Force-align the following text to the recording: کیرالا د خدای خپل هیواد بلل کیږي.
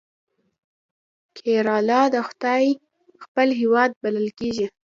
کیرالا 1.37 2.01
د 2.13 2.15
خدای 2.27 2.65
خپل 3.23 3.47
هیواد 3.61 3.89
بلل 4.03 4.27
کیږي. 4.39 4.67